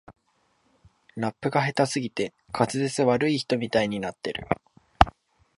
[1.15, 4.47] ラップが下手すぎて滑舌悪い人みたいになってる